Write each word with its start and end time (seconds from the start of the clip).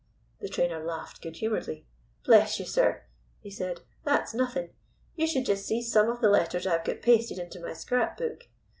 The 0.39 0.49
trainer 0.49 0.83
laughed 0.83 1.21
good 1.21 1.35
humoredly. 1.35 1.85
"Bless 2.25 2.57
you, 2.59 2.65
sir," 2.65 3.03
he 3.39 3.51
said, 3.51 3.81
"that's 4.03 4.33
nothing. 4.33 4.71
You 5.15 5.27
should 5.27 5.45
just 5.45 5.67
see 5.67 5.83
some 5.83 6.09
of 6.09 6.21
the 6.21 6.27
letters 6.31 6.65
I've 6.65 6.83
got 6.85 7.03
pasted 7.03 7.37
into 7.37 7.61
my 7.61 7.73
scrap 7.73 8.17
book. 8.17 8.45